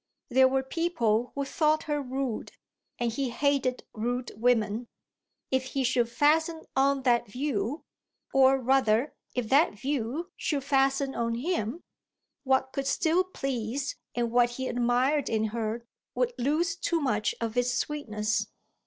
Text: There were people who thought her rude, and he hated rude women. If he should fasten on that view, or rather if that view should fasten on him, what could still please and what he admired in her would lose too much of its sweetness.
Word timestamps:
There 0.29 0.47
were 0.47 0.63
people 0.63 1.31
who 1.35 1.45
thought 1.45 1.83
her 1.83 2.01
rude, 2.01 2.53
and 2.97 3.11
he 3.11 3.29
hated 3.29 3.85
rude 3.93 4.31
women. 4.35 4.87
If 5.51 5.63
he 5.65 5.83
should 5.83 6.09
fasten 6.09 6.63
on 6.75 7.03
that 7.03 7.27
view, 7.27 7.83
or 8.33 8.57
rather 8.59 9.13
if 9.35 9.47
that 9.49 9.75
view 9.77 10.31
should 10.35 10.63
fasten 10.63 11.13
on 11.13 11.35
him, 11.35 11.83
what 12.43 12.73
could 12.73 12.87
still 12.87 13.23
please 13.23 13.95
and 14.15 14.31
what 14.31 14.49
he 14.49 14.67
admired 14.67 15.29
in 15.29 15.43
her 15.53 15.85
would 16.15 16.33
lose 16.35 16.75
too 16.75 16.99
much 16.99 17.35
of 17.39 17.55
its 17.55 17.71
sweetness. 17.73 18.47